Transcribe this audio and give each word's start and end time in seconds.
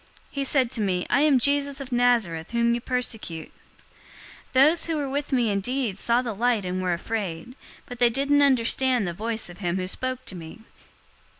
He 0.31 0.43
said 0.43 0.71
to 0.71 0.81
me, 0.81 1.05
'I 1.11 1.21
am 1.21 1.37
Jesus 1.37 1.79
of 1.79 1.91
Nazareth, 1.91 2.49
whom 2.53 2.73
you 2.73 2.81
persecute.' 2.81 3.51
022:009 4.53 4.53
"Those 4.53 4.85
who 4.87 4.95
were 4.95 5.07
with 5.07 5.31
me 5.31 5.51
indeed 5.51 5.99
saw 5.99 6.23
the 6.23 6.33
light 6.33 6.65
and 6.65 6.81
were 6.81 6.93
afraid, 6.93 7.53
but 7.85 7.99
they 7.99 8.09
didn't 8.09 8.41
understand 8.41 9.05
the 9.07 9.13
voice 9.13 9.47
of 9.47 9.59
him 9.59 9.75
who 9.75 9.87
spoke 9.87 10.25
to 10.25 10.35
me. 10.35 10.61